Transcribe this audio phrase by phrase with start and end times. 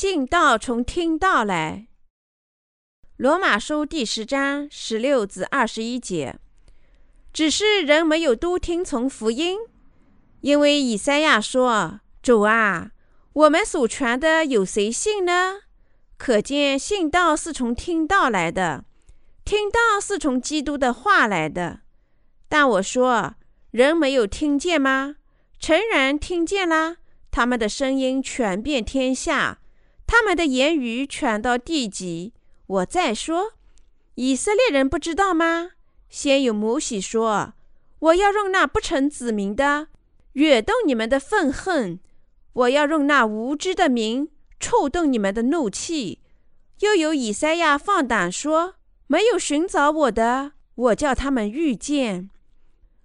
[0.00, 1.88] 信道从听道来。
[3.16, 6.38] 罗马书第十章十六至二十一节，
[7.32, 9.58] 只是人没有都听从福音，
[10.42, 12.92] 因为以赛亚说：“主啊，
[13.32, 15.62] 我们所传的有谁信呢？”
[16.16, 18.84] 可见信道是从听道来的，
[19.44, 21.80] 听道是从基督的话来的。
[22.48, 23.34] 但我说，
[23.72, 25.16] 人没有听见吗？
[25.58, 26.98] 诚然听见啦，
[27.32, 29.58] 他们的声音传遍天下。
[30.08, 32.32] 他们的言语传到地极。
[32.66, 33.52] 我再说，
[34.14, 35.72] 以色列人不知道吗？
[36.08, 37.52] 先有摩西说
[38.00, 39.88] ：“我要用那不成子民的，
[40.32, 41.98] 惹动你们的愤恨；
[42.54, 46.22] 我要用那无知的民，触动你们的怒气。”
[46.80, 48.76] 又有以赛亚放胆说
[49.08, 52.30] ：“没有寻找我的，我叫他们遇见；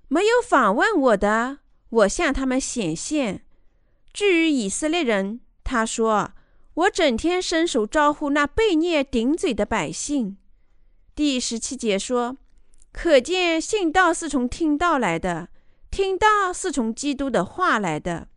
[0.08, 1.58] 没有访问我的，
[1.90, 3.44] 我向他们显现。”
[4.14, 6.32] 至于以色列人，他说。
[6.76, 10.38] 我整天伸手招呼那被虐顶嘴的百姓。
[11.14, 12.38] 第十七节说
[12.92, 15.50] ：“可见信道是从听道来的，
[15.92, 18.28] 听道是从基督的话来的。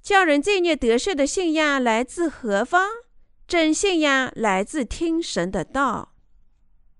[0.00, 2.88] 叫人罪孽得赦的信仰来自何方？
[3.48, 6.12] 真信仰来自听神的道。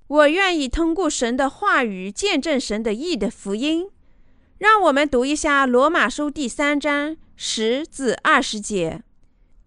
[0.09, 3.89] 我愿意通过神的话语见证神的义的福音。
[4.59, 9.05] 让我们读一下罗马书第三章十至二十节。”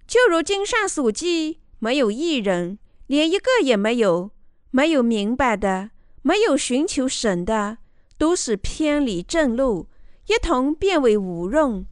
[0.09, 4.31] 就如经上所记，没有一人，连一个也没有；
[4.71, 5.91] 没有明白的，
[6.23, 7.77] 没有寻求神的，
[8.17, 9.87] 都是偏离正路，
[10.25, 11.85] 一同变为无用；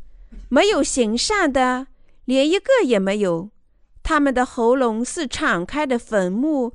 [0.50, 1.86] 没有行善的，
[2.26, 3.52] 连一个也没有。
[4.02, 6.74] 他们的喉咙是敞开的坟墓，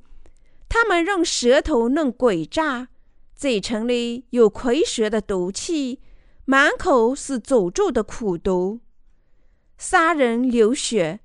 [0.68, 2.86] 他们用舌头弄诡诈，
[3.34, 5.98] 嘴唇里有蝰蛇的毒气，
[6.44, 8.78] 满口是诅咒的苦毒，
[9.76, 11.18] 杀人流血。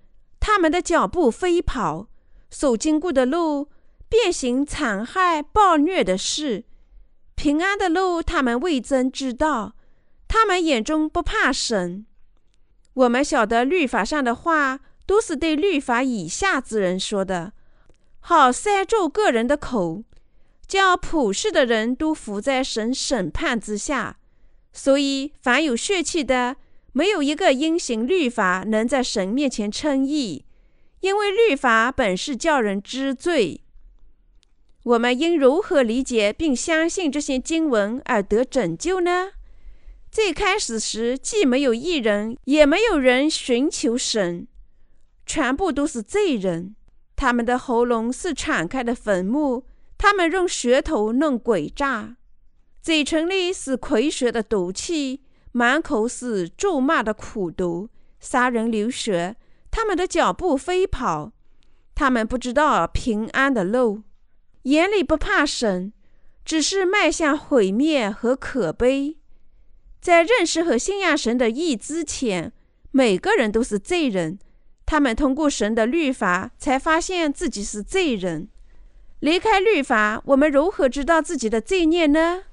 [0.49, 2.07] 他们的脚步飞跑，
[2.49, 3.67] 所经过的路
[4.07, 6.63] 变形残害暴虐的事；
[7.35, 9.75] 平安的路他们未曾知道。
[10.25, 12.05] 他们眼中不怕神。
[12.93, 17.51] 我们晓得律法上的话都是对律法以下之人说的，
[18.21, 20.05] 好塞住个人的口，
[20.65, 24.17] 叫普世的人都伏在神审判之下。
[24.71, 26.55] 所以凡有血气的。
[26.97, 30.45] 没有一个因行律法能在神面前称义，
[31.01, 33.61] 因为律法本是叫人知罪。
[34.83, 39.33] 我们应如何理解并相信这些经文而得拯救呢？
[40.09, 44.47] 最开始时，既没有一人，也没有人寻求神，
[45.23, 46.75] 全部都是罪人。
[47.15, 49.67] 他们的喉咙是敞开的坟墓，
[49.99, 52.17] 他们用舌头弄诡诈，
[52.81, 55.21] 嘴唇里是蝰蛇的毒气。
[55.57, 59.35] 满口是咒骂的苦毒，杀人流血。
[59.71, 61.31] 他们的脚步飞跑，
[61.95, 64.03] 他们不知道平安的路，
[64.63, 65.91] 眼里不怕神，
[66.45, 69.17] 只是迈向毁灭和可悲。
[69.99, 72.53] 在认识和信仰神的意之前，
[72.91, 74.37] 每个人都是罪人。
[74.85, 78.47] 他们通过神的律法，才发现自己是罪人。
[79.21, 82.43] 离开律法，我们如何知道自己的罪孽呢？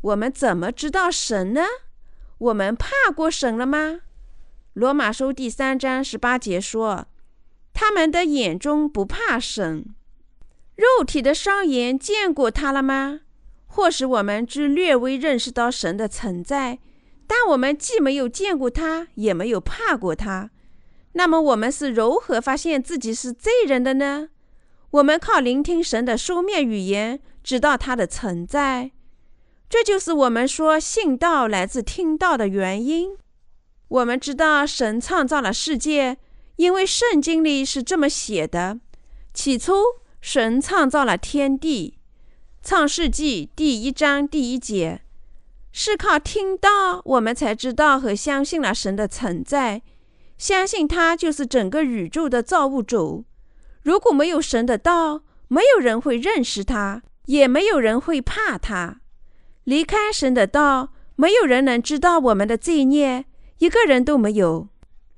[0.00, 1.62] 我们怎么知道神呢？
[2.38, 4.00] 我们怕过神了吗？
[4.74, 7.08] 罗马书第三章十八节说
[7.74, 9.84] ：“他们的眼中不怕神，
[10.76, 13.22] 肉体的双眼见过他了吗？”
[13.66, 16.78] 或是我们只略微认识到神的存在，
[17.26, 20.50] 但我们既没有见过他，也没有怕过他。
[21.12, 24.28] 那么我们是如何发现自己是罪人的呢？
[24.90, 28.92] 我们靠聆听神的书面语言，知道他的存在。
[29.68, 33.10] 这就是我们说信道来自听道的原因。
[33.88, 36.16] 我们知道神创造了世界，
[36.56, 38.80] 因为圣经里是这么写的：
[39.34, 39.74] 起初，
[40.20, 41.98] 神创造了天地。
[42.62, 45.02] 创世纪第一章第一节，
[45.70, 49.82] 是靠听到我们才知道和相信了神的存在，
[50.38, 53.24] 相信他就是整个宇宙的造物主。
[53.82, 59.00] 如果没有神的道，没有人会认识他，也没有人会怕他。
[59.68, 63.26] 离开神的道，没有人能知道我们的罪孽，
[63.58, 64.68] 一个人都没有。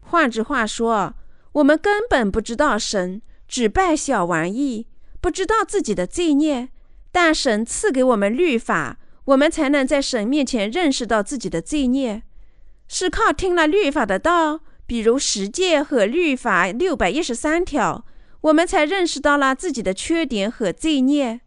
[0.00, 1.14] 换句话说，
[1.52, 4.88] 我们根本不知道神，只拜小玩意，
[5.20, 6.70] 不知道自己的罪孽。
[7.12, 12.25] 但神赐给我们律法，我们才能在神面前认识到自己的罪孽。
[12.88, 18.05] 是靠听了律法的道，比如十诫和律法六百一十三条，
[18.41, 21.41] 我们才认识到了自己的缺点和罪孽。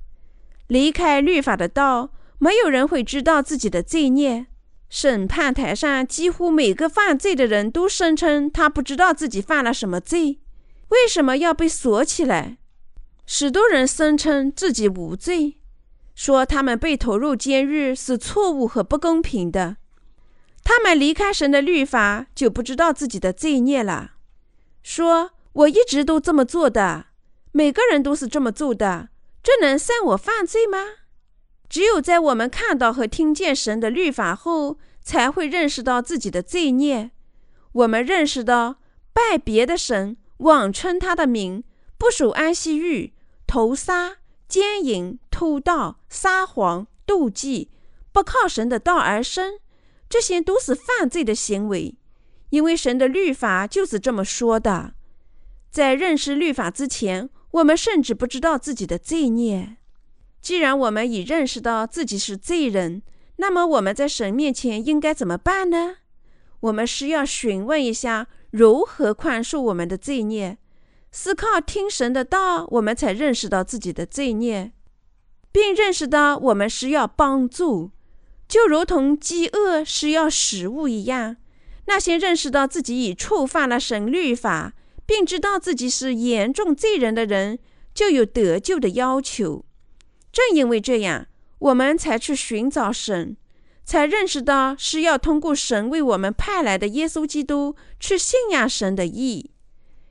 [0.67, 2.11] 离开律法的道。
[2.43, 4.47] 没有人会知道自己的罪孽。
[4.89, 10.41] 审判台上，几乎每个犯罪的人都声称他不知道自己犯了什么罪。
[10.89, 12.57] 为什么要被锁起来？
[13.25, 15.55] 许多人声称自己无罪，
[16.15, 19.77] 说他们被投入监狱是错误和不公平的。
[20.65, 24.15] 他们离开神的律法，就不知道自己的罪孽了。
[24.81, 25.31] 说
[25.63, 27.05] ：“我一直都这么做的，
[27.53, 29.07] 每个人都是这么做的，
[29.41, 30.79] 这能算我犯罪吗？”
[31.73, 37.09] 只有在我们看到和听见神的律法后，才会认识到自己的罪孽。
[37.71, 38.75] 我们认识到
[39.11, 41.63] 拜别的神、妄称他的名、
[41.97, 43.13] 不守安息日、
[43.47, 44.17] 投杀、
[44.47, 47.71] 奸淫、偷盗、撒谎、妒忌、
[48.11, 49.53] 不靠神的道而生，
[50.07, 51.95] 这些都是犯罪的行为。
[52.51, 54.93] 因为神的律法就是这么说的。
[55.71, 59.77] 在认识律法之前，我们甚至不知道自己的罪孽。
[60.43, 63.01] 既然我们已认识到自己是罪人，
[63.37, 65.95] 那么我们在神面前应该怎么办呢？
[66.59, 70.57] 我们是要询问一下如何宽恕我们的罪孽。
[71.13, 74.73] 是靠听神的道，我们才认识到自己的罪孽，
[75.51, 77.91] 并认识到我们需要帮助，
[78.47, 81.37] 就如同饥饿需要食物一样。
[81.85, 84.73] 那些认识到自己已触犯了神律法，
[85.05, 87.59] 并知道自己是严重罪人的人，
[87.93, 89.63] 就有得救的要求。
[90.33, 91.27] 正因为这样，
[91.59, 93.37] 我们才去寻找神，
[93.85, 99.51] 才认识到是要通过神为我们派来的耶稣基督去信仰神的意。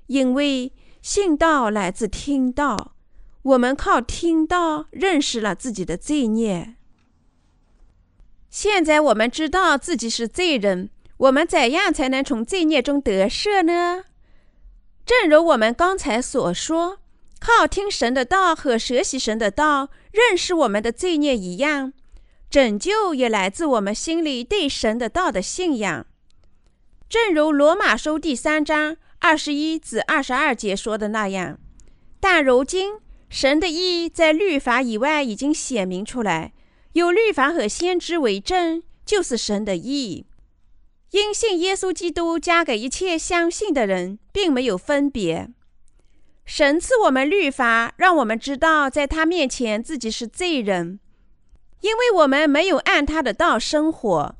[0.06, 0.72] 因为
[1.02, 2.94] 信道来自听道，
[3.42, 6.76] 我们靠听道认识了自己的罪孽。
[8.48, 14.04] 现在我们知道自己是罪人，我们怎样才能从罪孽中得赦呢？
[15.04, 16.98] 正如我们刚才所说。
[17.44, 21.92] 靠听神的道和学习神的道，认识我们的罪孽一样，
[22.48, 26.06] 拯救也来自我们心里对神的道的信仰。
[27.08, 31.58] 正如罗马书第三章二十一至二十二节说的那样，
[32.20, 32.94] 但如今
[33.28, 36.52] 神的意在律法以外已经显明出来，
[36.92, 40.26] 有律法和先知为证，就是神的意。
[41.12, 45.50] 因信耶稣基督加给一切相信的人，并没有分别。
[46.44, 50.98] 神赐我们律法，让我们知道在他面前自己是罪人，
[51.80, 54.36] 因为我们没有按他的道生活，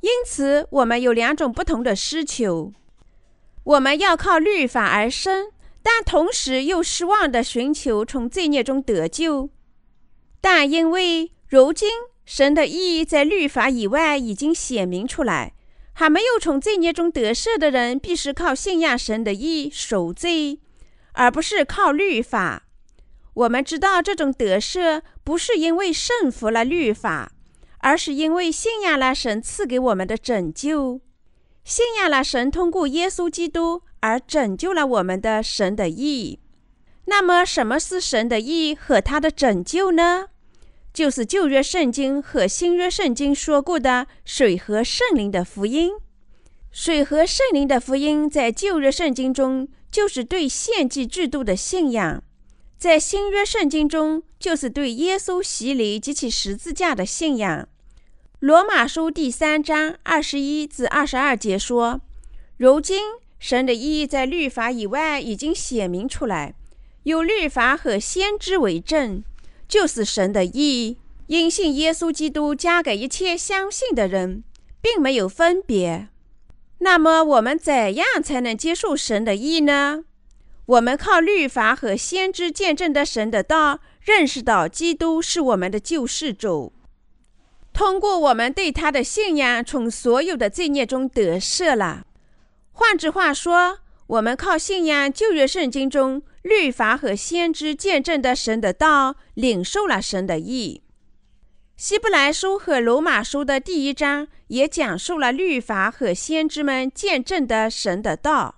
[0.00, 2.72] 因此我们有两种不同的需求：
[3.64, 5.50] 我们要靠律法而生，
[5.82, 9.50] 但同时又失望的寻求从罪孽中得救。
[10.40, 11.90] 但因为如今
[12.24, 15.52] 神的意义在律法以外已经显明出来，
[15.92, 20.60] 还没有从罪孽中得赦的人，必须靠信仰神的意守罪。
[21.12, 22.64] 而不是靠律法，
[23.34, 27.32] 我们知道这种得赦不是因为顺服了律法，
[27.78, 31.00] 而是因为信仰了神赐给我们的拯救，
[31.64, 36.40] 信仰了神通过耶稣基督而拯救了我们的神的义。
[37.06, 40.28] 那么，什么是神的义和他的拯救呢？
[40.92, 45.92] 就是旧约圣经和新约圣经说过的水和圣灵的福音。
[46.72, 49.68] 水和圣灵的福音在旧约圣经中。
[49.90, 52.22] 就是对献祭制度的信仰，
[52.78, 57.68] 在新约圣经中，就是对耶稣洗礼及其十字架的信仰。
[58.38, 62.00] 罗马书第三章二十一至二十二节说
[62.56, 63.02] ：“如今
[63.38, 66.54] 神的意义在律法以外已经显明出来，
[67.02, 69.22] 有律法和先知为证，
[69.68, 74.44] 就是神的意，因信耶稣基督加给一切相信的人，
[74.80, 76.08] 并没有分别。”
[76.80, 80.04] 那么我们怎样才能接受神的意呢？
[80.66, 86.72] 我们靠律法和先知见证的神的道，认识到基督是我们的救世主。
[87.72, 92.04] 通过我们对他的信仰，从所有的罪孽中得赦了。
[92.72, 100.82] 换句话说，我们靠信仰旧约圣经中律法和先知见证的神的道，领受了神的意。
[101.76, 108.56] 希伯来书和罗马书的第一章也讲述了律法和先知们见证的神的道。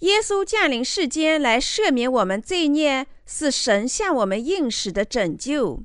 [0.00, 5.82] 耶稣降临世间来赦免我们罪孽，是神向我们应许的拯救。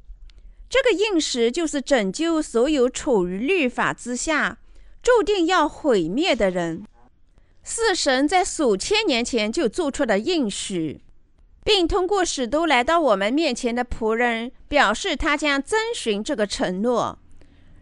[0.69, 4.59] 这个应许就是拯救所有处于律法之下、
[5.01, 6.85] 注定要毁灭的人，
[7.61, 11.01] 是神在数千年前就做出的应许。
[11.65, 17.19] 并通过使徒来到我们面前的仆人表示，他将遵循这个承诺。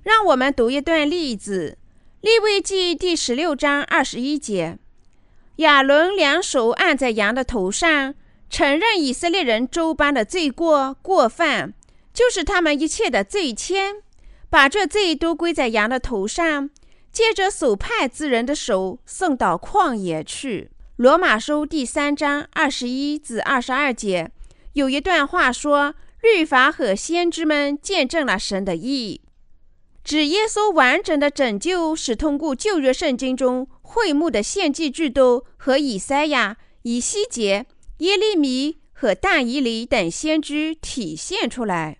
[0.04, 1.78] 让我们读一段例子，
[2.26, 4.80] 《利未记》第十六章二十一节：
[5.58, 8.16] 亚伦两手按在羊的头上，
[8.50, 11.76] 承认以色列人周邦的罪过过犯，
[12.12, 14.02] 就是他们一切的罪愆，
[14.50, 16.72] 把这罪都归在羊的头上，
[17.12, 20.72] 借着所派之人的手送到旷野去。
[20.96, 24.32] 罗马书第三章二十一至二十二节
[24.74, 25.94] 有一段话说
[26.24, 29.22] ：“律法和先知们见证了神的意。”
[30.04, 37.66] 指耶稣完整的拯救是通过旧约圣经中会幕的献祭制度和以赛亚、以西结、
[38.00, 42.00] 耶利米和但以理等先知体现出来。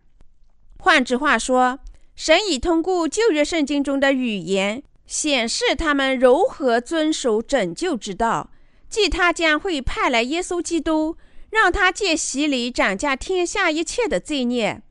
[0.80, 1.80] 换句话说，
[2.16, 8.50] 神已通过旧约圣经中的语言显示他们如何遵守拯救之道，
[8.90, 11.18] 即他将会派来耶稣基督，
[11.52, 14.82] 让他借洗礼斩下天下一切的罪孽，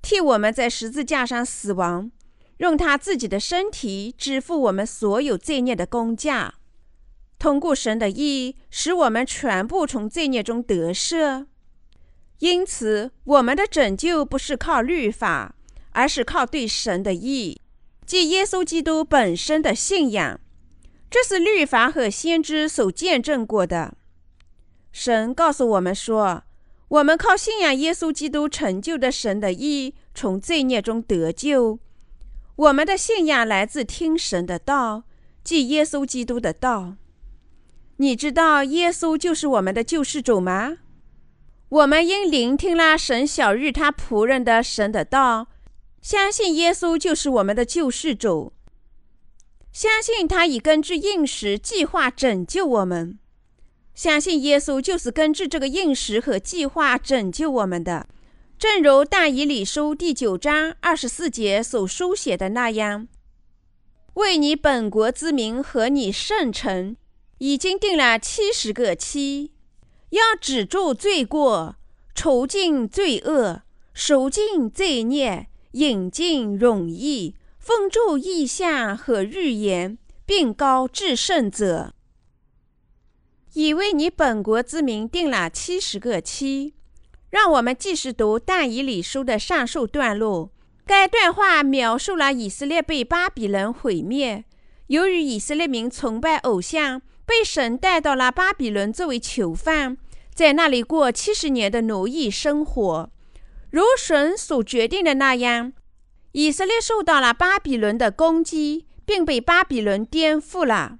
[0.00, 2.12] 替我们在十字架上死亡。
[2.62, 6.54] 用他自己的身体支付我们所有罪孽的工价，
[7.36, 11.46] 通过神的意，使我们全部从罪孽中得赦。
[12.38, 15.56] 因此，我们的拯救不是靠律法，
[15.90, 17.60] 而是靠对神的意，
[18.06, 20.38] 即耶稣基督本身的信仰。
[21.10, 23.94] 这是律法和先知所见证过的。
[24.92, 26.44] 神告诉我们说，
[26.86, 31.80] 我们靠信仰耶稣基督成就的神的意，从罪孽中得救。
[32.62, 35.02] 我们的信仰来自听神的道，
[35.42, 36.94] 即耶稣基督的道。
[37.96, 40.78] 你知道耶稣就是我们的救世主吗？
[41.68, 45.48] 我们因聆听了神小日他仆人的神的道，
[46.00, 48.52] 相信耶稣就是我们的救世主，
[49.72, 53.18] 相信他已根据应时计划拯救我们，
[53.92, 58.06] 相信耶稣就是根据这个应时和计划拯救我们的。
[58.62, 63.08] 正如《大以理书》第九章二十四节所书写的那样，
[64.14, 66.96] 为你本国之民和你圣城，
[67.38, 69.50] 已经定了七十个期，
[70.10, 71.74] 要止住罪过，
[72.14, 81.92] 除尽罪恶，赎尽罪孽，引进容易，封住异象和预言，并高至圣者，
[83.54, 86.74] 已为你本国之民定了七十个期。
[87.32, 90.50] 让我们继续读但以理书的上述段落。
[90.84, 94.44] 该段话描述了以色列被巴比伦毁灭，
[94.88, 99.96] 由于以色列民崇拜偶像，被神带到了巴比伦作为囚犯，
[100.34, 103.10] 在那里过七十年的奴役生活。
[103.70, 105.72] 如神所决定的那样，
[106.32, 110.98] 以色列受到了巴比伦的攻击，并被巴比伦颠覆了。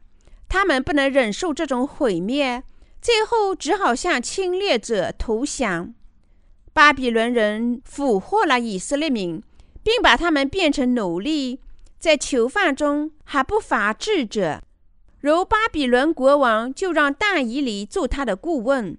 [0.49, 2.62] 他们不能忍受这种毁灭，
[3.03, 5.93] 最后只好向侵略者投降。
[6.73, 9.43] 巴比伦人俘获了以色列民，
[9.83, 11.59] 并把他们变成奴隶，
[11.99, 14.62] 在囚犯中还不乏智者，
[15.21, 18.97] 如巴比伦国王就让但以理做他的顾问。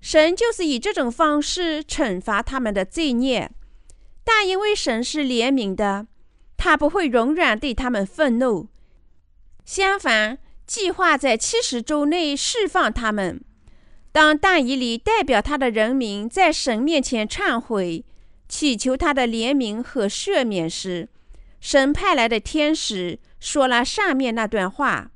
[0.00, 3.50] 神就是以这种方式惩罚他们的罪孽，
[4.22, 6.06] 但因为神是怜悯的，
[6.58, 8.68] 他不会永远对他们愤怒，
[9.64, 10.36] 相反，
[10.66, 13.42] 计划在七十周内释放他们。
[14.14, 18.04] 当大以里代表他的人民在神面前忏悔，
[18.48, 21.08] 祈求他的怜悯和赦免时，
[21.58, 25.10] 神派来的天使说了上面那段话：“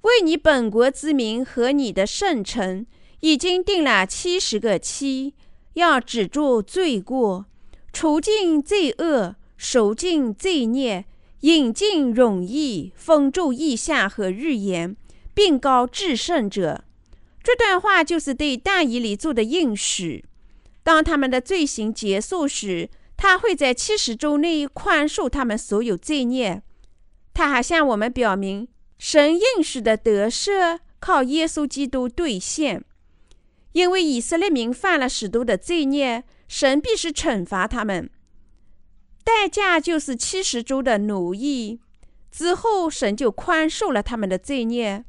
[0.00, 2.86] 为你本国之民和你的圣城，
[3.20, 5.34] 已经定了七十个期，
[5.74, 7.44] 要止住罪过，
[7.92, 11.04] 除尽罪恶，赎尽罪孽，
[11.40, 14.96] 引进容易，封住异象和预言，
[15.34, 16.84] 并告至圣者。”
[17.50, 20.24] 这段话就是对大以里做的应许。
[20.84, 26.62] 当他们的罪行结束时，他会在七十周内宽恕他们所有罪孽。
[27.34, 28.68] 他还向我们表明，
[29.00, 32.84] 神应许的得赦靠耶稣基督兑现。
[33.72, 38.08] 因为以色列民犯了许多的罪孽，神必须惩罚他们，
[39.24, 41.80] 代价就是七十周的奴役。
[42.30, 45.04] 之后，神就宽恕了他们的罪孽。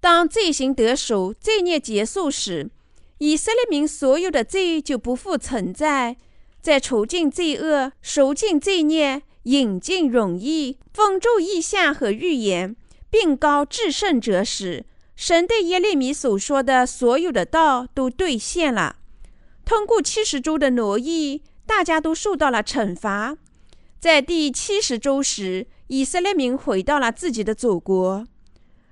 [0.00, 2.70] 当罪行得手、罪孽结束时，
[3.18, 6.16] 以色列民所有的罪就不复存在。
[6.60, 12.76] 在除尽罪恶、赎尽罪孽、引进容易、封住异象和预言，
[13.10, 14.84] 并高至圣者时，
[15.16, 18.96] 神对耶利米所说的所有的道都兑现了。
[19.64, 23.36] 通过七十周的挪移，大家都受到了惩罚。
[23.98, 28.26] 在第七十周时，以色列民回到了自己的祖国。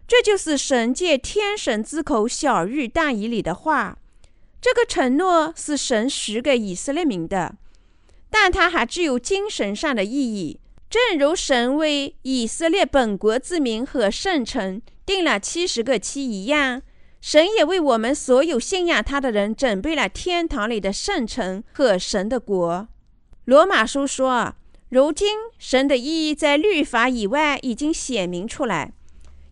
[0.06, 3.98] 这就是神借天神之口小玉大以里的话。
[4.60, 7.54] 这个承诺是神许给以色列民的，
[8.30, 10.60] 但它还具有精神上的意义。
[10.88, 16.82] 正如神为以色列本国之民和圣城定了七十个期一样，
[17.20, 22.88] 神也为我们所有信仰他的人准备了天堂里的圣城和神的国。
[23.44, 24.54] 罗马书说
[24.90, 28.92] ：“如今神的意义在律法以外已经显明出来。”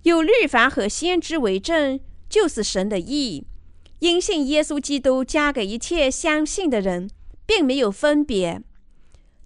[0.04, 3.46] 有律法和先知为证，就是神的意。
[4.00, 7.08] 因信耶稣基督，加给一切相信的人，
[7.46, 8.60] 并没有分别。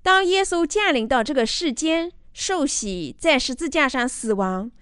[0.02, 4.72] 当耶稣降临到这个世间，受洗，在十字架上死亡，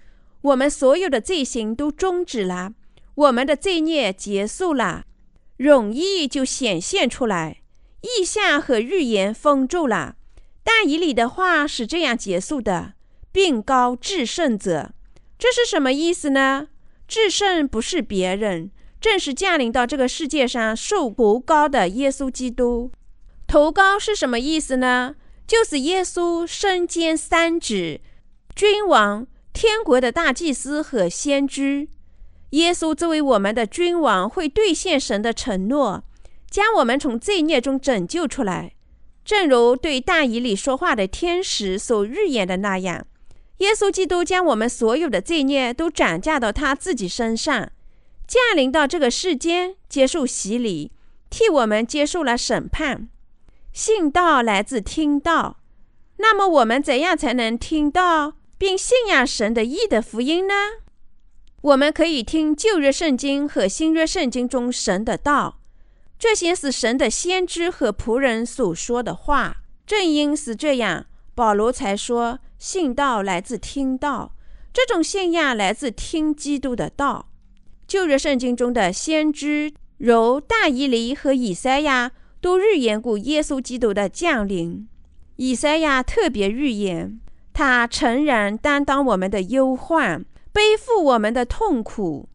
[0.41, 2.73] 我们所有的罪行都终止了，
[3.13, 5.05] 我们的罪孽结束了，
[5.57, 7.61] 容易就显现出来，
[8.01, 10.15] 意象和预言封住了。
[10.63, 12.93] 但以理的话是这样结束的：
[13.31, 14.93] 并高至圣者。
[15.37, 16.67] 这是什么意思呢？
[17.07, 18.71] 至圣不是别人。
[18.99, 22.91] 正是降临到这个世界上受国高的耶稣基督，
[23.45, 25.15] 头高是什么意思呢？
[25.45, 28.01] 就是耶稣身兼三职：
[28.55, 31.87] 君王、天国的大祭司和先知。
[32.49, 36.03] 耶稣作为我们的君王，会兑现神的承诺，
[36.49, 38.73] 将我们从罪孽中拯救出来，
[39.23, 43.05] 正如对大以里说话的天使所预言的那样。
[43.57, 47.71] 耶稣基督将我们所有的罪孽都转嫁到他自己身上。
[48.27, 50.91] 降临到这个世间，接受洗礼，
[51.29, 53.07] 替我们接受了审判。
[53.71, 55.57] 信道来自听道，
[56.17, 60.53] 那么我们怎样才能听到并信仰神的义的福音呢？
[61.61, 65.59] 我们可以听旧约圣经和新约圣经中神的道，
[66.19, 69.57] 这些是神的先知和仆人所说的话。
[69.85, 71.05] 正因是这样，
[71.37, 74.33] 保罗才说信道来自听道，
[74.73, 77.29] 这种信仰来自听基督的道。
[77.85, 84.89] 旧约圣经中的先知如大以利和以赛亚都预言过耶稣基督的降临。
[85.35, 87.19] 以赛亚特别预言，
[87.53, 92.27] 他诚然担当我们的忧患，背负我们的痛苦。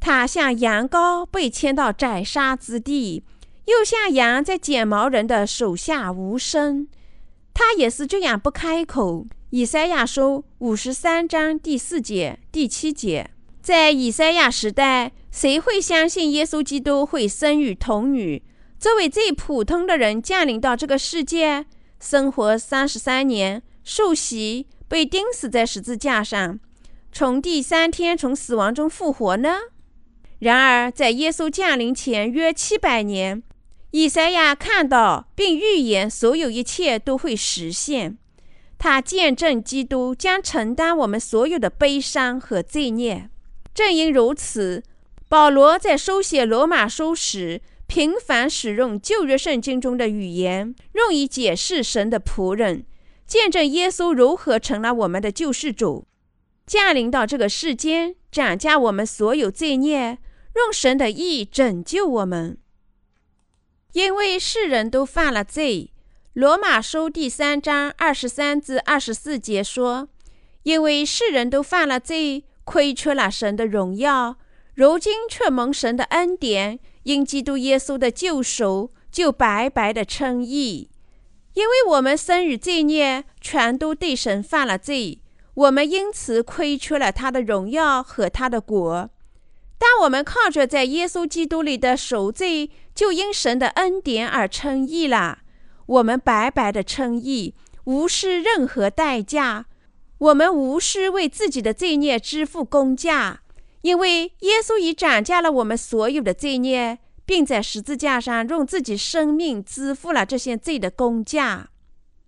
[0.00, 3.22] 他像羊羔被牵到宰杀之地，
[3.66, 6.88] 又像羊在剪毛人的手下无声。
[7.60, 9.26] 他也是这样不开口。
[9.50, 13.28] 以赛亚书五十三章第四节、第七节。
[13.60, 18.42] 在以赛亚时代，谁会相信耶稣基督会生育童女？
[18.78, 21.66] 作为最普通的人降临到这个世界，
[22.00, 26.58] 生活三十三年，受洗，被钉死在十字架上，
[27.12, 29.58] 从第三天从死亡中复活呢？
[30.38, 33.42] 然而，在耶稣降临前约七百年，
[33.92, 38.16] 以赛亚看到并预言所有一切都会实现。
[38.78, 43.28] 他见证基督将承担我们所有的悲伤和罪孽。
[43.74, 44.82] 正因如此，
[45.28, 52.86] 保罗在书写罗马书时，频繁使用旧约圣经中的语言，用以解释神的仆人，
[53.26, 56.06] 见证耶稣如何成了我们的救世主，
[56.66, 60.18] 降临到这个世间，斩价我们所有罪孽，
[60.54, 62.56] 用神的义拯救我们。
[63.92, 65.92] 因为世人都犯了罪，
[66.34, 70.08] 罗马书第三章二十三至二十四节说
[70.64, 74.36] ：“因为世人都犯了罪。”亏缺了神的荣耀，
[74.74, 80.88] 如今却蒙神的恩典，因基督耶稣的救赎，就白白的称义。
[81.54, 85.20] 因为我们生与罪孽，全都对神犯了罪，
[85.54, 89.10] 我们因此亏缺了他的荣耀和他的国。
[89.80, 95.38] 当我们靠着在耶稣基督里的赎罪，就因神的恩典而称义了。
[95.86, 99.64] 我们白白的称义，无视任何代价。
[100.18, 103.40] 我们无需为自己的罪孽支付工价，
[103.80, 111.70] 因为耶稣已斩价了我们所有的罪孽，并在十字架上用自己生命支付了这些罪的工价。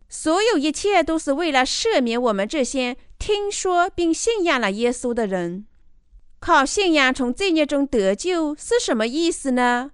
[0.08, 5.66] 所有一切都是为了赦免我们这些听说并信仰了耶稣的人。
[6.42, 9.92] 靠信仰从罪孽中得救是什么意思呢？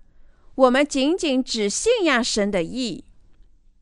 [0.54, 3.04] 我们仅仅只信仰神的意，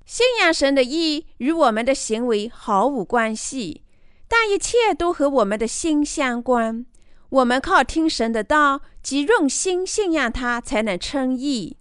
[0.05, 3.85] 信仰神的意与我们的行为毫无关系。
[4.27, 6.85] 但一切都和我们的心相关。
[7.29, 11.77] 我们靠听神的道及用心信仰他，才能称义。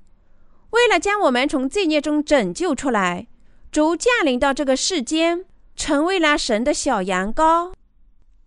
[0.69, 3.26] 为了将我们从罪孽中拯救出来，
[3.71, 5.45] 主降临到这个世间，
[5.76, 7.74] 成为了神的小羊羔。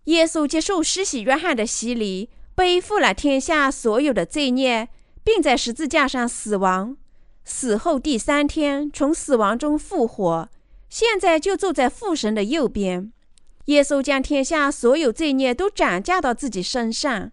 [0.05, 4.89] 耶稣接受施洗约翰的洗礼，背负了天下所有的罪孽，
[5.23, 6.97] 并在十字架上死亡。
[7.43, 10.49] 死后第三天从死亡中复活，
[10.89, 13.11] 现在就坐在父神的右边。
[13.65, 17.31] 耶稣将天下所有罪孽都转嫁到自己身上，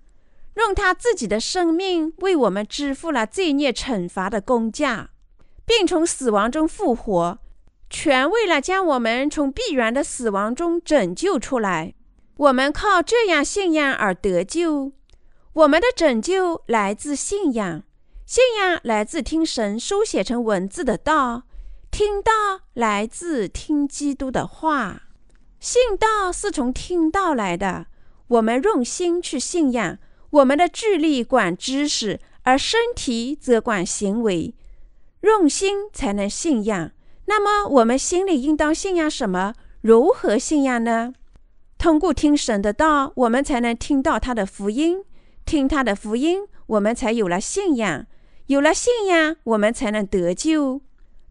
[0.57, 5.11] 用他自己的生命为我们支付了罪孽惩罚的工价，
[5.65, 7.39] 并从死亡中复活，
[7.89, 11.95] 全为了将我们从必然的死亡中拯救出来。
[12.37, 14.93] 我们靠这样信仰而得救。
[15.55, 17.83] 我们的拯救来自信仰，
[18.27, 21.45] 信仰来自听神书写成文字的道，
[21.91, 22.33] 听到
[22.75, 25.05] 来自听基督的话。
[25.59, 27.87] 信道是从听道来的，
[28.29, 29.97] 我们用心去信仰，
[30.29, 34.55] 我们的智力管知识，而身体则管行为。
[35.23, 36.91] 用心才能信仰。
[37.25, 39.55] 那么，我们心里应当信仰什么？
[39.81, 41.15] 如何信仰呢？
[41.79, 45.05] 通过听神的道，我们才能听到他的福音。
[45.45, 48.07] 听他的福音，我们才有了信仰。
[48.47, 50.81] 有了信仰，我们才能得救。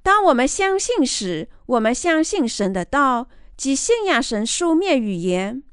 [0.01, 3.27] 当我们相信时，我们相信神的道，
[3.57, 5.63] 即信仰神书面语言，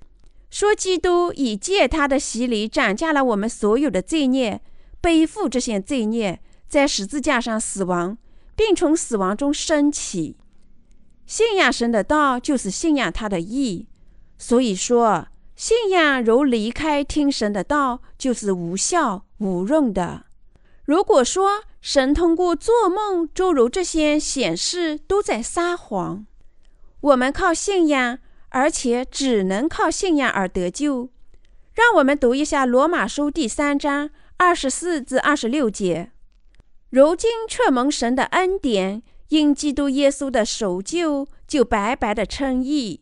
[0.50, 4.60] 说基督已借他的洗礼斩价了我们所有的罪孽，
[5.00, 6.40] 背负这些罪孽。
[6.68, 8.16] 在十字架上死亡，
[8.56, 10.36] 并从死亡中升起。
[11.26, 13.86] 信仰神的道，就是信仰他的义。
[14.42, 20.24] 所以说，信仰如离开听神的道，就是无效无用的。
[20.84, 26.26] 如果说神通过做梦、诸如这些显示都在撒谎，
[27.02, 31.10] 我们靠信仰，而且只能靠信仰而得救。
[31.72, 36.10] 让我们读一下《罗马书》第三章二十四至二十六节。
[36.90, 43.01] 如今却蒙神的恩典，因基督耶稣的守旧，就白白的称义。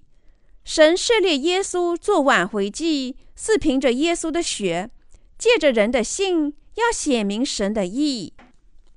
[0.72, 4.88] 神设立耶稣做挽回祭，是凭着耶稣的血，
[5.36, 8.34] 借着人的信，要显明神的义。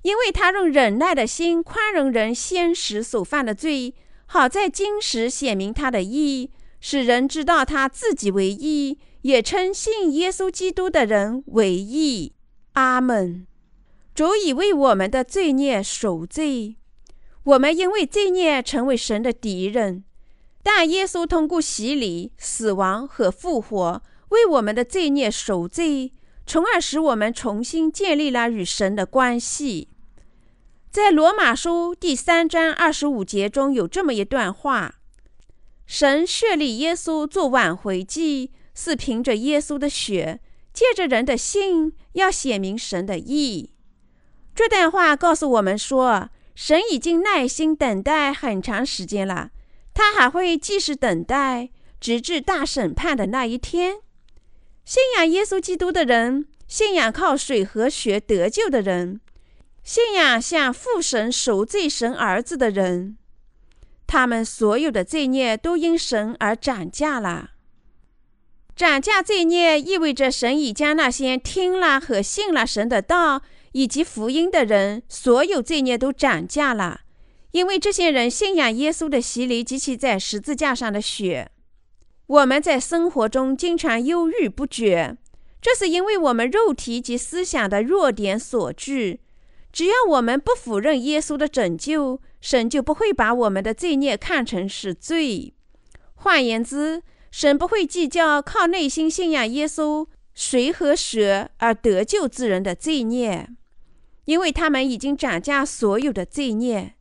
[0.02, 3.92] 因为他用忍耐的心宽容人先时所犯的罪，
[4.26, 12.34] 好在今时显明他的义，使人知道他自己为义，也称信耶稣基督的人为义。
[12.74, 13.48] 阿门。
[14.14, 16.76] 主已为我们的罪孽赎罪，
[17.42, 20.04] 我们因为罪孽成为神的敌人，
[20.64, 26.12] 但耶稣通过洗礼、死亡和复活，为我们的罪孽赎罪，
[26.46, 29.90] 从而使我们重新建立了与神的关系。
[30.90, 34.94] 在罗马书第三章二十五节中有这么一段话
[35.86, 40.40] ：“神设立耶稣做挽回祭，是凭着耶稣的血，
[40.72, 43.70] 借着人的信，要显明神的义。”
[44.54, 49.50] 这段话告诉我们说，神已经耐心等待很长时间了，
[49.94, 54.00] 他还会继续等待，直至大审判的那一天。
[54.84, 59.20] 信仰耶稣基督的人，信仰靠水和血得救的人，
[59.82, 63.16] 信仰向父神赎罪神儿子的人，
[64.06, 67.52] 他们所有的罪孽都因神而涨价了。
[68.76, 73.40] 涨价罪孽意味着神已将那些听了和信了神的道。
[73.76, 77.00] 以及福音的人，所有罪孽都涨价了，
[77.54, 81.52] 因为这些人信仰耶稣的洗礼及其在十字架上的血。
[82.26, 85.16] 我们在生活中经常忧郁不决，
[85.62, 89.20] 这是因为我们肉体及思想的弱点所致。
[89.72, 95.54] 只要我们不否认耶稣的拯救，神就不会把我们的罪孽看成是罪。
[96.14, 103.48] 换言之，神不会计较靠内心信仰耶稣谁和血而得救之人的罪孽。
[104.24, 106.94] 因为他们已经涨价所有的罪孽，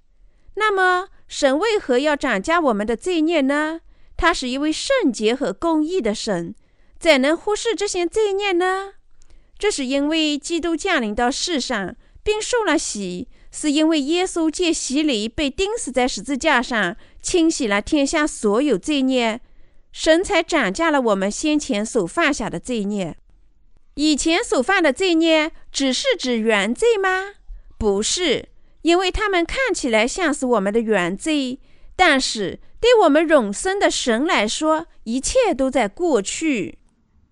[0.55, 3.81] 那么神为何要涨价我们的罪孽呢？
[4.15, 6.53] 他是一位圣洁和公义的神，
[6.99, 8.93] 怎能忽视这些罪孽呢？
[9.57, 19.41] 这是因为基督降临到世上，并受了洗，是因为耶稣借洗礼被钉死在十字架上，清洗了天下所有罪孽，
[19.91, 23.17] 神才涨价了我们先前所犯下的罪孽。
[23.95, 27.33] 以前所犯的罪孽，只是指原罪吗？
[27.77, 28.49] 不是，
[28.83, 31.59] 因为他们看起来像是我们的原罪，
[31.95, 36.77] 但是对我们永生的神来说，一切都在过去。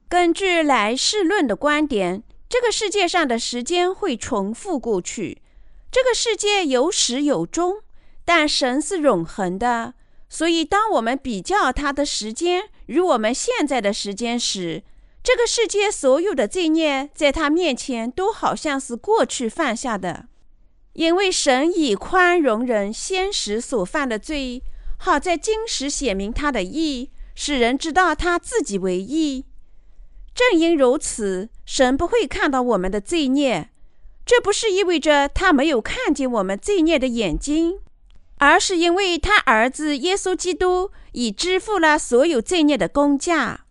[0.10, 5.42] 根据来世论的观点，这个世界上的时间会重复过去。
[5.92, 7.82] 这个世界有始有终，
[8.26, 9.94] 但神是永恒的，
[10.30, 14.84] 所以当我们比较他的时间与我们现在的时间时，
[15.22, 20.28] 这个世界所有的罪孽，在他面前都好像是过去犯下的，
[20.94, 24.62] 因为神以宽容人先时所犯的罪，
[24.98, 29.46] 好在今时显明他的义，使人知道他自己为义。
[30.34, 33.70] 正因如此，神不会看到我们的罪孽，
[34.26, 37.80] 这不是意味着他没有看见我们罪孽的眼睛，
[38.38, 43.66] 而是因为他儿子耶稣基督已支付了所有罪孽的公价。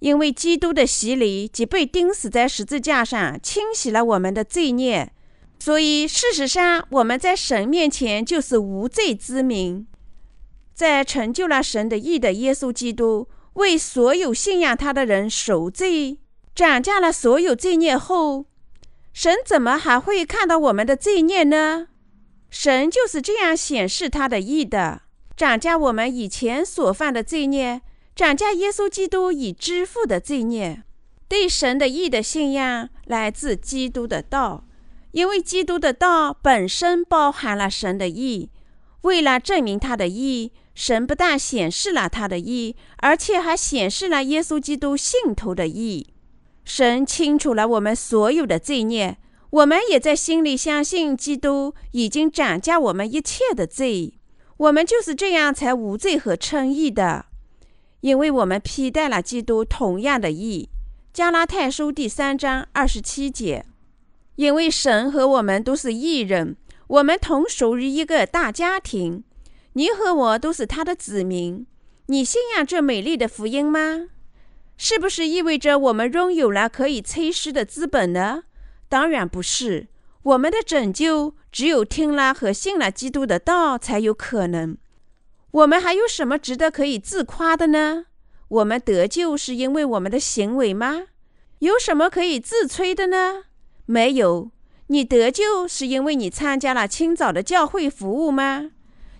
[0.00, 5.12] 因为基督的洗礼及被钉死在十字架上，清洗了我们的罪孽，
[5.64, 9.86] 所以事实上我们在神面前就是无罪之民。
[10.74, 16.18] 在成就了神的义的耶稣基督为所有信仰他的人赎罪，
[16.52, 18.46] 涨价了所有罪孽后，
[19.12, 21.86] 神怎么还会看到我们的罪孽呢？
[22.50, 25.02] 神就是这样显示他的义的，
[25.36, 27.82] 涨价我们以前所犯的罪孽。
[28.16, 30.82] 涨价耶稣基督已支付的罪孽，
[31.28, 34.64] 对神的义的信仰来自基督的道，
[35.12, 38.50] 因为基督的道本身包含了神的意。
[39.02, 46.14] 为了证明他的意，神不但显示了他的意，而且还显示了耶稣基督信徒的意。
[46.64, 49.18] 神清除了我们所有的罪孽，
[49.50, 54.14] 我们也在心里相信基督已经斩价我们一切的罪。
[54.56, 57.26] 我们就是这样才无罪和称义的，
[58.00, 60.68] 因为我们披戴了基督同样的义。
[61.12, 63.66] 加拉太书第三章二十七节。
[64.36, 69.24] 因为神和我们都是义人，我们同属于一个大家庭。
[69.74, 71.66] 你和我都是他的子民。
[72.06, 74.08] 你信仰这美丽的福音吗？
[74.76, 78.44] 是不是意味着我们拥有了可以催诗的资本呢？
[78.88, 79.88] 当然不是。
[80.22, 84.76] 我们的拯救只有听了和信了基督的道才有可能。
[85.50, 88.06] 我们还有什么值得可以自夸的呢？
[88.48, 91.06] 我们得救是因为我们的行为吗？
[91.58, 93.44] 有什么可以自吹的呢？
[93.86, 94.50] 没有。
[94.88, 98.70] 你得救是因为你参加了清早的教会服务吗？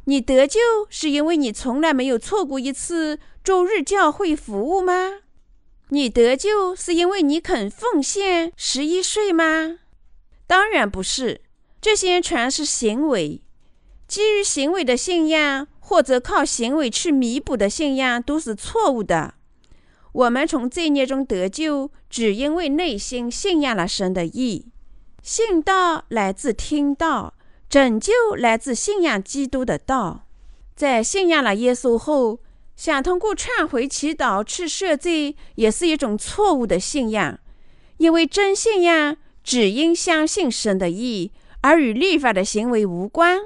[0.04, 5.20] 你得救是因为你从来没有错过一次周日教会服务吗？
[5.88, 9.78] 你得救是因为你肯奉献十一岁吗？
[10.46, 11.40] 当然不是。
[11.80, 13.42] 这些全是行为，
[14.06, 15.68] 基于行为的信仰。
[15.84, 19.34] 或者靠行为去弥补的信仰都是错误的。
[20.12, 24.66] 我们从罪孽中得救，只因为内心信仰了神的意。
[25.22, 27.32] 信道来自听道，
[27.70, 30.26] 拯救来自信仰基督的道。
[30.76, 32.40] 在信仰了耶稣后，
[32.76, 37.38] 想通过忏悔祈祷去赦罪，也是一种错误的信仰。
[37.96, 43.38] 因为真信仰只因相信神的意，而与律法的行为无关。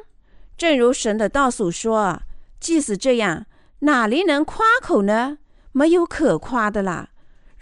[0.58, 2.20] 正如神的道所说。
[2.58, 3.46] 即使这样，
[3.80, 5.38] 哪里能夸口呢？
[5.70, 7.10] 没有可夸的啦。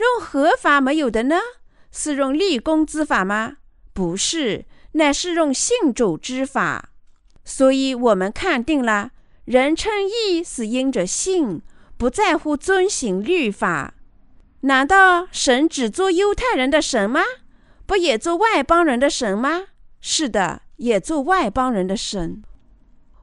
[0.04, 1.36] 用合法没有的呢？
[1.90, 3.56] 是用立功之法吗？
[3.92, 6.90] 不是，乃是用信主之法。
[7.44, 9.10] 所以，我们看定了，
[9.44, 11.62] 人称义是因着信，
[11.96, 13.94] 不在乎遵行律法。
[14.62, 17.20] 难道神只做犹太人的神吗？
[17.86, 19.64] 不也做外邦人的神吗？
[20.00, 22.42] 是的，也做外邦人的神。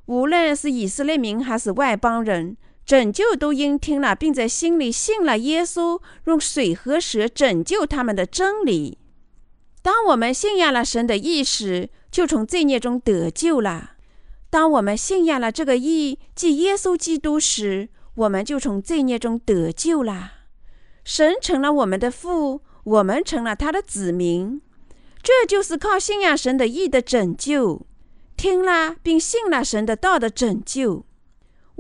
[0.06, 8.98] 无论是以色列民还是外邦人，拯救都应听了，并在心里信了耶稣用水和蛇拯救他们的真理。
[9.82, 13.92] 当我们信仰了神的意识，就从罪孽中得救了。
[14.50, 20.34] 当我们信仰了这个义，即耶稣基督时，我们就从罪孽中得救了。
[21.04, 24.62] 神成了我们的父，我们成了他的子民。
[25.24, 27.86] 这就是靠信仰神的义的拯救。
[28.36, 31.06] 听了并信了神的道的拯救，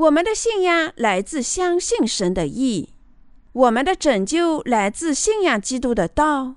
[0.01, 2.89] 我们的信仰来自相信神的意，
[3.51, 6.55] 我们的拯救来自信仰基督的道。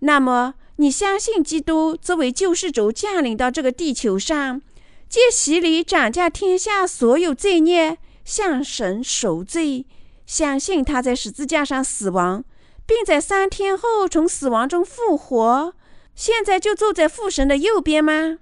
[0.00, 4.60] 那么，你相信基督作为救世主降临到这个地球上，
[5.08, 9.86] 借洗礼斩价天下所有罪孽，向神赎罪，
[10.26, 12.42] 相信他在十字架上死亡，
[12.84, 15.74] 并在三天后从死亡中复活，
[16.16, 18.38] 现在就坐在父神的右边吗？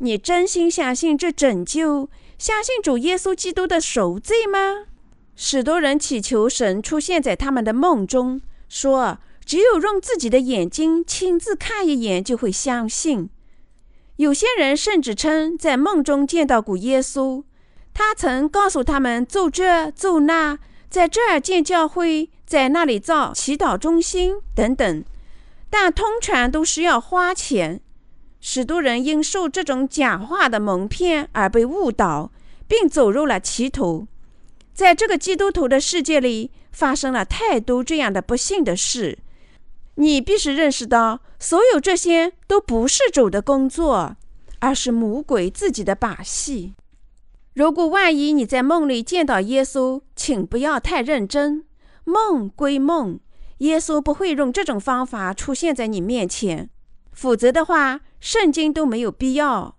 [0.00, 4.86] 你真心相信这拯救，相信主耶稣基督的赎罪吗？
[5.34, 13.28] 许多人祈求神出现在他们的梦中，说只有用自己的眼睛亲自看一眼就会相信。
[14.16, 17.42] 有些人甚至称在梦中见到过耶稣，
[17.92, 25.04] 他曾告诉他们做这做那，在这儿建教会，在那里造祈祷中心等等，
[25.68, 27.80] 但通常都是要花钱。
[28.40, 32.30] 许多人因受这种假话的蒙骗而被误导，
[32.66, 34.06] 并走入了歧途。
[34.72, 39.18] 在这个基督徒的世界里，发生了太多这样的不幸的事。
[39.96, 44.16] 你必须认识到，所有这些都不是主的工作，
[44.60, 46.74] 而是魔鬼自己的把戏。
[47.54, 51.64] 如果万一你在梦里见到耶稣，请不要太认真。
[52.04, 53.18] 梦归梦，
[53.58, 56.70] 耶稣不会用这种方法出现在你面前。
[57.10, 59.76] 否则的话，圣经都没有必要。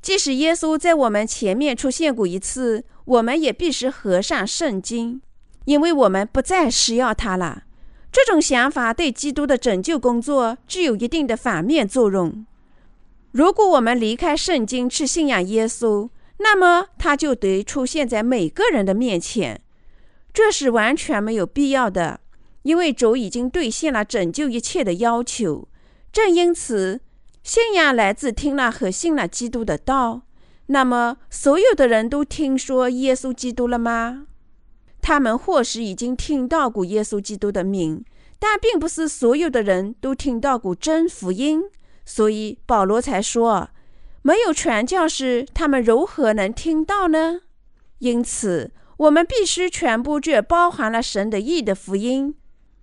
[0.00, 5.20] 即使耶稣在我们前面出现过一次，我们也必须合上圣经，
[5.64, 7.64] 因为我们不再需要他了。
[8.12, 12.46] 这种想法对基督的拯救工作具有一定的反面作用。
[13.32, 16.08] 如果我们离开圣经去信仰耶稣，
[16.38, 19.60] 那么他就得出现在每个人的面前，
[20.32, 22.20] 这是完全没有必要的，
[22.62, 25.68] 因为主已经兑现了拯救一切的要求。
[26.12, 27.00] 正因此，
[27.46, 30.22] 信仰来自听了和信了基督的道。
[30.66, 34.26] 那么，所有的人都听说耶稣基督了吗？
[35.00, 38.04] 他们或许已经听到过耶稣基督的名，
[38.40, 41.62] 但并不是所有的人都听到过真福音，
[42.04, 43.68] 所以保罗才说
[44.22, 47.42] ：“没有传教士，他们如何能听到呢？”
[48.00, 52.34] 因此，我们必须传播这包含了神的意的福音。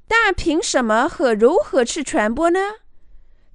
[0.08, 2.60] 但凭什么和如何去传播呢？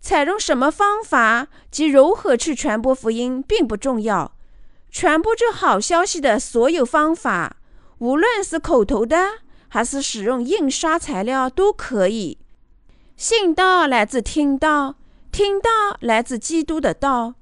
[0.01, 4.33] 采用什么方法及如何去传播福音并不重要。
[4.91, 7.57] 传播这好消息的所有方法，
[7.99, 9.17] 无论是口头的。
[9.71, 12.39] 还是使用印刷材料都可以。
[13.17, 14.95] 信道来自听道，
[15.31, 15.69] 听道
[16.01, 17.35] 来自基督的道。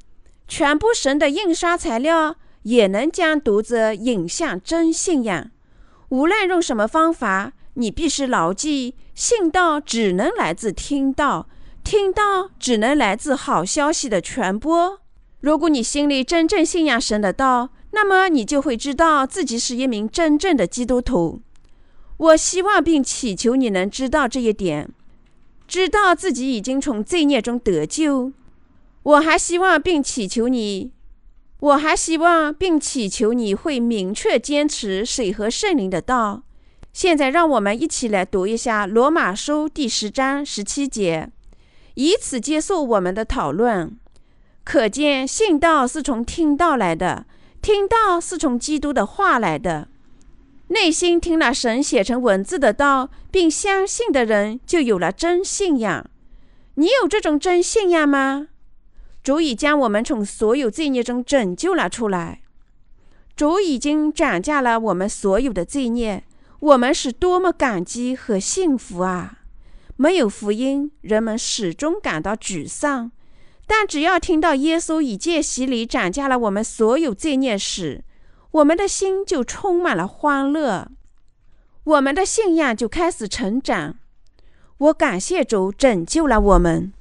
[0.48, 5.52] 传播神的印刷材料也能将读者引向真信仰。
[6.08, 11.48] 无论用什么方法，你必须牢记：信道只能来自听道，
[11.86, 14.98] 听到只能来自好消息的传播。
[15.38, 21.40] 如果你心里真正信仰神的道，那么你就会知道自己是一名真正的基督徒。
[22.16, 24.90] 我希望并祈求你能知道这一点，
[25.68, 28.32] 知道自己已经从罪孽中得救。
[29.04, 30.90] 我还希望并祈求你，
[31.60, 36.42] 我还希望并祈求你会明确坚持水和圣灵的道。
[36.92, 41.30] 现在，让我们一起来读一下《罗马书》第十章十七节，
[41.96, 43.98] 以此接受我们的讨论。
[44.64, 47.26] 可见，信道是从听道来的，
[47.60, 49.88] 听道是从基督的话来的。
[50.68, 56.04] 内心听了神写成文字的道，并相信的人，就有了真信仰。
[56.74, 58.48] 你有这种真信仰吗？
[59.22, 62.42] 主已将我们从所有罪孽中拯救了出来。
[63.34, 66.24] 主已经斩价了我们所有的罪孽。
[66.58, 69.40] 我们是多么感激和幸福啊！
[69.96, 73.10] 没有福音，人们始终感到沮丧。
[73.66, 78.04] 但只要听到耶稣已借洗礼斩价了我们所有罪孽时，
[78.52, 80.88] 我们的心就充满了欢乐，
[81.84, 83.96] 我们的信仰就开始成长。
[84.78, 86.92] 我感谢主拯救了我们。